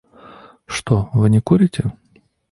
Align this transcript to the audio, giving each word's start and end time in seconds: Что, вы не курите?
Что, 0.65 1.11
вы 1.13 1.29
не 1.29 1.41
курите? 1.41 1.91